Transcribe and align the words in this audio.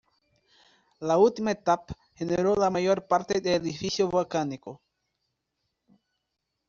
La 0.99 1.19
última 1.19 1.51
etapa 1.51 1.95
generó 2.15 2.55
la 2.55 2.71
mayor 2.71 3.05
parte 3.05 3.39
del 3.39 3.53
edificio 3.61 4.09
volcánico. 4.09 4.81